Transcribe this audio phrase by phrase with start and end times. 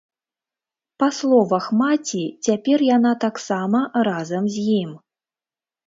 [1.03, 4.91] Па словах маці, цяпер яна таксама разам з ім.